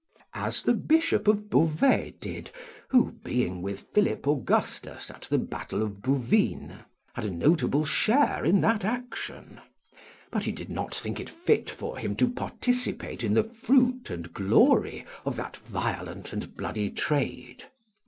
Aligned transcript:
As 0.33 0.63
the 0.63 0.73
Bishop 0.73 1.27
of 1.27 1.51
Beauvais 1.51 2.15
did, 2.19 2.49
who 2.87 3.11
being 3.23 3.61
with 3.61 3.81
Philip 3.93 4.25
Augustus 4.25 5.11
at 5.11 5.27
the 5.29 5.37
battle 5.37 5.83
of 5.83 6.01
Bouvines, 6.01 6.73
had 7.13 7.25
a 7.25 7.29
notable 7.29 7.85
share 7.85 8.43
in 8.43 8.61
that 8.61 8.83
action; 8.83 9.61
but 10.31 10.45
he 10.45 10.51
did 10.51 10.71
not 10.71 10.95
think 10.95 11.19
it 11.19 11.29
fit 11.29 11.69
for 11.69 11.99
him 11.99 12.15
to 12.15 12.27
participate 12.31 13.23
in 13.23 13.35
the 13.35 13.43
fruit 13.43 14.09
and 14.09 14.33
glory 14.33 15.05
of 15.23 15.35
that 15.35 15.57
violent 15.57 16.33
and 16.33 16.57
bloody 16.57 16.89
trade. 16.89 17.65